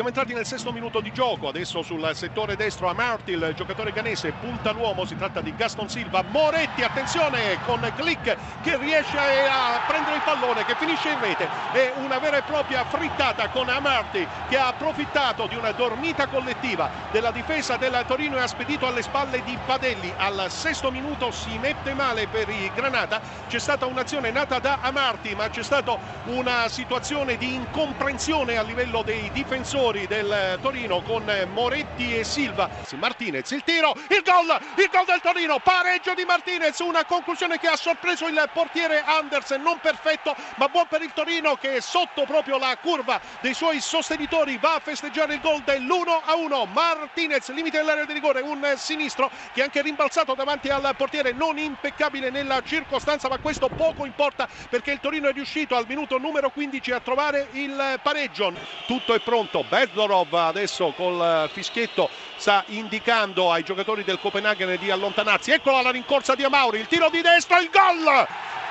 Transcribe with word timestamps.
Siamo 0.00 0.14
entrati 0.16 0.34
nel 0.34 0.46
sesto 0.46 0.72
minuto 0.72 1.00
di 1.00 1.12
gioco, 1.12 1.48
adesso 1.48 1.82
sul 1.82 2.10
settore 2.14 2.56
destro 2.56 2.88
Amarty, 2.88 3.34
il 3.34 3.52
giocatore 3.54 3.92
ganese 3.92 4.32
punta 4.32 4.70
l'uomo, 4.70 5.04
si 5.04 5.14
tratta 5.14 5.42
di 5.42 5.54
Gaston 5.54 5.90
Silva, 5.90 6.22
Moretti, 6.22 6.82
attenzione 6.82 7.58
con 7.66 7.80
Click 7.94 8.34
che 8.62 8.78
riesce 8.78 9.18
a 9.18 9.82
prendere 9.86 10.16
il 10.16 10.22
pallone, 10.22 10.64
che 10.64 10.74
finisce 10.76 11.10
in 11.10 11.20
rete, 11.20 11.46
è 11.72 11.92
una 11.96 12.18
vera 12.18 12.38
e 12.38 12.42
propria 12.44 12.82
frittata 12.86 13.50
con 13.50 13.68
Amarty 13.68 14.26
che 14.48 14.56
ha 14.56 14.68
approfittato 14.68 15.46
di 15.46 15.56
una 15.56 15.72
dormita 15.72 16.28
collettiva 16.28 16.88
della 17.10 17.30
difesa 17.30 17.76
del 17.76 18.02
Torino 18.06 18.36
e 18.36 18.40
ha 18.40 18.46
spedito 18.46 18.86
alle 18.86 19.02
spalle 19.02 19.42
di 19.44 19.58
Padelli, 19.66 20.10
al 20.16 20.46
sesto 20.50 20.90
minuto 20.90 21.30
si 21.30 21.58
mette 21.58 21.92
male 21.92 22.26
per 22.26 22.48
i 22.48 22.72
Granata, 22.74 23.20
c'è 23.48 23.58
stata 23.58 23.84
un'azione 23.84 24.30
nata 24.30 24.60
da 24.60 24.78
Amarty 24.80 25.34
ma 25.34 25.50
c'è 25.50 25.62
stata 25.62 25.98
una 26.24 26.70
situazione 26.70 27.36
di 27.36 27.52
incomprensione 27.52 28.56
a 28.56 28.62
livello 28.62 29.02
dei 29.02 29.30
difensori 29.34 29.88
difensori 29.90 30.06
del 30.06 30.58
Torino 30.60 31.02
con 31.02 31.48
Moretti 31.52 32.16
e 32.16 32.24
Silva. 32.24 32.68
Martinez, 32.96 33.50
il 33.50 33.62
tiro, 33.64 33.94
il 34.08 34.22
gol, 34.22 34.58
il 34.76 34.88
gol 34.90 35.04
del 35.04 35.20
Torino, 35.20 35.58
pareggio 35.58 36.14
di 36.14 36.24
Martinez, 36.24 36.78
una 36.80 37.04
conclusione 37.04 37.58
che 37.58 37.66
ha 37.66 37.76
sorpreso 37.76 38.26
il 38.26 38.50
portiere 38.52 39.02
Andersen, 39.04 39.62
non 39.62 39.78
perfetto 39.80 40.34
ma 40.56 40.68
buon 40.68 40.86
per 40.88 41.02
il 41.02 41.12
Torino 41.12 41.56
che 41.56 41.80
sotto 41.80 42.24
proprio 42.24 42.58
la 42.58 42.76
curva 42.80 43.20
dei 43.40 43.54
suoi 43.54 43.80
sostenitori 43.80 44.58
va 44.58 44.74
a 44.74 44.80
festeggiare 44.80 45.34
il 45.34 45.40
gol 45.40 45.60
dell'1 45.60 46.20
a 46.24 46.34
1. 46.34 46.66
Martinez, 46.66 47.50
limite 47.50 47.78
dell'area 47.78 48.04
di 48.04 48.12
rigore, 48.12 48.40
un 48.40 48.74
sinistro 48.76 49.30
che 49.52 49.60
è 49.60 49.64
anche 49.64 49.82
rimbalzato 49.82 50.34
davanti 50.34 50.68
al 50.68 50.94
portiere, 50.96 51.32
non 51.32 51.58
impeccabile 51.58 52.30
nella 52.30 52.62
circostanza, 52.62 53.28
ma 53.28 53.38
questo 53.38 53.68
poco 53.68 54.04
importa 54.04 54.48
perché 54.68 54.92
il 54.92 55.00
Torino 55.00 55.28
è 55.28 55.32
riuscito 55.32 55.76
al 55.76 55.86
minuto 55.86 56.18
numero 56.18 56.50
15 56.50 56.92
a 56.92 57.00
trovare 57.00 57.48
il 57.52 57.98
pareggio. 58.02 58.52
Tutto 58.86 59.14
è 59.14 59.20
pronto, 59.20 59.64
Bedorov 59.80 60.34
adesso 60.34 60.92
col 60.94 61.48
fischietto 61.50 62.10
sta 62.36 62.64
indicando 62.68 63.50
ai 63.50 63.62
giocatori 63.62 64.04
del 64.04 64.18
Copenaghen 64.18 64.76
di 64.78 64.90
allontanarsi. 64.90 65.52
Eccola 65.52 65.80
la 65.80 65.90
rincorsa 65.90 66.34
di 66.34 66.44
Amauri, 66.44 66.80
il 66.80 66.86
tiro 66.86 67.08
di 67.08 67.22
destra, 67.22 67.60
il 67.60 67.70
gol! 67.70 68.26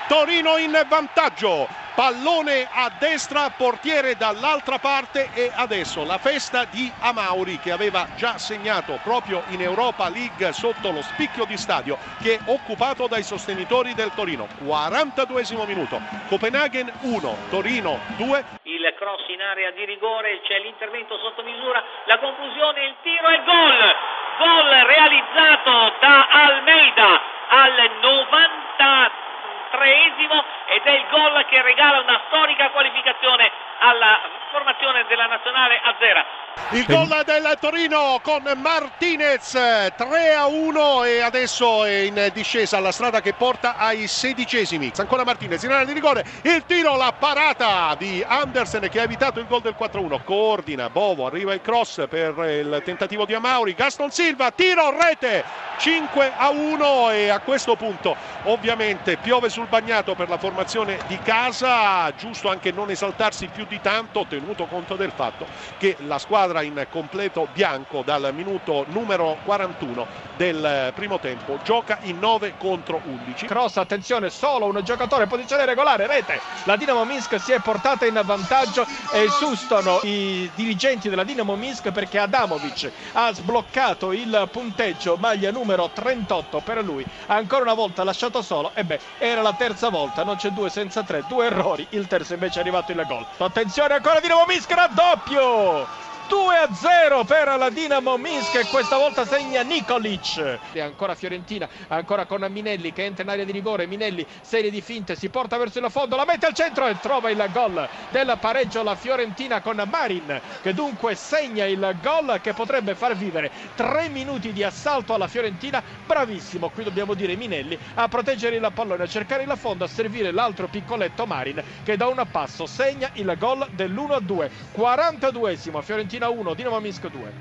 Torino 0.08 0.58
in 0.58 0.80
vantaggio 0.88 1.67
pallone 1.95 2.67
a 2.72 2.92
destra, 2.97 3.50
portiere 3.50 4.16
dall'altra 4.16 4.80
parte 4.80 5.30
e 5.34 5.52
adesso 5.53 6.03
la 6.03 6.17
festa 6.17 6.66
di 6.66 6.89
Amauri 7.00 7.59
che 7.59 7.72
aveva 7.72 8.08
già 8.16 8.38
segnato 8.38 9.00
proprio 9.03 9.44
in 9.50 9.62
Europa 9.62 10.08
League 10.09 10.53
sotto 10.53 10.91
lo 10.91 11.02
spicchio 11.02 11.45
di 11.45 11.58
stadio 11.58 11.97
che 12.22 12.36
è 12.36 12.39
occupato 12.45 13.08
dai 13.08 13.23
sostenitori 13.23 13.94
del 13.95 14.12
Torino. 14.16 14.47
42 14.64 15.44
minuto, 15.66 16.00
Copenaghen 16.28 16.91
1, 17.02 17.38
Torino 17.50 18.00
2. 18.16 18.59
Cross 18.94 19.28
in 19.28 19.42
area 19.42 19.72
di 19.72 19.86
rigore, 19.86 20.42
c'è 20.42 20.59
l'intervento 20.59 21.18
sotto 21.18 21.44
misura, 21.44 21.84
la 22.06 22.18
conclusione, 22.20 22.86
il 22.86 22.96
tiro 23.02 23.28
e 23.28 23.44
gol! 23.44 23.96
Gol 24.38 24.70
realizzato 24.86 25.94
da 26.00 26.28
Almeida 26.28 27.22
al 27.50 27.92
93 28.02 29.28
treesimo 29.70 30.44
ed 30.70 30.86
è 30.86 30.92
il 30.92 31.06
gol 31.09 31.45
che 31.50 31.62
regala 31.64 32.00
una 32.00 32.22
storica 32.28 32.70
qualificazione 32.70 33.50
alla 33.80 34.20
formazione 34.52 35.06
della 35.08 35.25
nazionale 35.25 35.80
azera. 35.81 36.25
Il 36.72 36.86
gol 36.86 37.23
del 37.25 37.58
Torino 37.59 38.20
con 38.22 38.44
Martinez 38.58 39.52
3 39.52 40.36
a 40.36 40.45
1 40.45 41.03
e 41.06 41.22
adesso 41.22 41.86
è 41.86 42.02
in 42.02 42.30
discesa 42.34 42.78
alla 42.78 42.92
strada 42.92 43.22
che 43.22 43.34
porta 43.34 43.78
ai 43.78 44.08
sedicesimi. 44.08 44.92
Ancora 44.97 45.23
Martinez 45.23 45.64
in 45.64 45.72
area 45.72 45.86
di 45.86 45.94
rigore, 45.94 46.25
il 46.44 46.66
tiro, 46.66 46.97
la 46.97 47.14
parata 47.17 47.95
di 47.97 48.23
Andersen 48.28 48.90
che 48.90 49.00
ha 49.00 49.03
evitato 49.03 49.40
il 49.40 49.47
gol 49.47 49.62
del 49.62 49.75
4-1. 49.80 50.23
Coordina 50.23 50.90
Bovo, 50.90 51.25
arriva 51.25 51.53
il 51.53 51.62
cross 51.62 52.06
per 52.08 52.38
il 52.38 52.81
tentativo 52.84 53.25
di 53.25 53.34
Amauri. 53.34 53.73
Gaston 53.73 54.12
Silva, 54.12 54.52
tiro, 54.52 54.95
rete 55.00 55.44
5 55.78 56.34
a 56.36 56.50
1 56.50 57.12
e 57.12 57.30
a 57.30 57.40
questo 57.40 57.75
punto 57.75 58.16
ovviamente 58.44 59.16
piove 59.17 59.50
sul 59.50 59.68
bagnato 59.68 60.13
per 60.13 60.28
la 60.28 60.38
formazione 60.38 60.59
di 61.08 61.20
casa. 61.24 62.14
Giusto 62.16 62.50
anche 62.50 62.72
non 62.72 62.90
esaltarsi 62.90 63.47
più 63.47 63.66
di 63.68 63.80
tanto, 63.81 64.25
tenuto 64.28 64.66
conto 64.66 64.96
del 64.96 65.12
fatto 65.16 65.46
che 65.78 65.96
la 66.06 66.20
squadra 66.20 66.62
in 66.62 66.86
completo 66.90 67.47
bianco 67.53 68.02
dal 68.03 68.31
minuto 68.34 68.86
numero 68.90 69.38
41 69.46 70.06
del 70.36 70.92
primo 70.94 71.19
tempo 71.19 71.58
gioca 71.64 72.00
in 72.03 72.19
9 72.19 72.56
contro 72.58 73.02
11 73.03 73.46
cross 73.46 73.78
attenzione 73.78 74.30
solo 74.30 74.66
un 74.66 74.81
giocatore 74.84 75.28
posizione 75.28 75.66
regolare 75.66 76.08
rete 76.08 76.40
la 76.64 76.75
Dinamo 76.75 77.03
Minsk 77.06 77.40
si 77.40 77.52
è 77.52 77.59
portata 77.59 78.06
in 78.06 78.22
vantaggio 78.24 78.86
e 79.12 79.28
sustano 79.30 80.00
i 80.03 80.50
dirigenti 80.56 81.09
della 81.09 81.24
Dinamo 81.24 81.56
Minsk 81.56 81.92
perché 81.92 82.19
Adamovic 82.19 82.92
ha 83.14 83.34
sbloccato 83.34 84.12
il 84.12 84.48
punteggio 84.52 85.18
maglia 85.18 85.52
numero 85.52 85.90
38 85.94 86.62
per 86.64 86.84
lui 86.84 87.06
ancora 87.28 87.64
una 87.64 87.74
volta 87.74 88.03
lasciato 88.03 88.42
solo 88.42 88.72
e 88.74 88.84
beh 88.84 89.00
era 89.18 89.42
la 89.42 89.53
terza 89.53 89.90
volta 89.90 90.24
non 90.24 90.36
c'è 90.36 90.49
due 90.52 90.70
senza 90.70 91.04
tre 91.04 91.24
due 91.28 91.46
errori 91.46 91.86
il 91.92 92.08
terzo 92.08 92.34
invece 92.34 92.60
è 92.60 92.62
arrivato 92.62 92.92
il 92.92 93.04
gol. 93.06 93.26
Attenzione 93.38 93.94
ancora 93.94 94.20
Dinamo 94.20 94.46
Minsk 94.48 94.72
raddoppio 94.72 96.09
2 96.29 96.56
a 96.57 96.72
0 96.72 97.23
per 97.23 97.47
la 97.57 97.72
Dinamo 97.72 98.16
Minsk 98.17 98.53
e 98.53 98.66
questa 98.67 98.97
volta 98.97 99.25
segna 99.25 99.63
Nikolic. 99.63 100.59
E 100.73 100.79
ancora 100.79 101.16
Fiorentina, 101.16 101.67
ancora 101.88 102.25
con 102.25 102.45
Minelli 102.51 102.94
che 102.94 103.03
entra 103.03 103.23
in 103.23 103.29
area 103.29 103.45
di 103.45 103.51
rigore. 103.51 103.88
Minelli, 103.88 104.23
serie 104.41 104.69
di 104.69 104.79
finte, 104.79 105.16
si 105.16 105.29
porta 105.29 105.57
verso 105.57 105.79
il 105.79 105.89
fondo, 105.89 106.16
la 106.16 106.25
mette 106.25 106.45
al 106.45 106.53
centro 106.53 106.85
e 106.85 107.00
trova 107.00 107.31
il 107.31 107.44
gol 107.51 107.89
del 108.12 108.38
pareggio 108.39 108.84
la 108.84 108.95
Fiorentina 108.95 109.59
con 109.62 109.84
Marin 109.89 110.39
che 110.62 110.75
dunque 110.75 111.16
segna 111.16 111.66
il 111.66 111.97
gol 112.00 112.39
che 112.44 112.53
potrebbe 112.53 112.94
far 112.94 113.16
vivere 113.16 113.50
tre 113.73 114.07
minuti 114.09 114.53
di 114.53 114.63
assalto 114.63 115.16
alla 115.16 115.28
Fiorentina. 115.28 115.81
Bravissimo, 116.06 116.69
qui 116.69 116.84
dobbiamo 116.84 117.16
dire 117.16 117.35
Minelli 117.35 117.75
a 117.95 118.07
proteggere 118.07 118.56
il 118.56 118.72
pallone, 118.72 119.03
a 119.03 119.07
cercare 119.07 119.41
il 119.41 119.53
fondo, 119.57 119.84
a 119.84 119.88
servire 119.88 120.29
l'altro 120.29 120.68
piccoletto 120.68 121.25
Marin 121.25 121.63
che 121.84 121.97
da 121.97 122.06
un 122.06 122.23
passo 122.29 122.68
segna 122.68 123.09
il 123.13 123.35
gol 123.39 123.68
dell'1 123.72 124.12
a 124.12 124.19
2. 124.19 124.51
42esimo 124.78 125.81
Fiorentina 125.81 126.18
Fiorentina 126.19 126.30
1, 126.30 126.53
Dinamo 126.53 126.80
Minsk 126.81 127.07
2. 127.07 127.40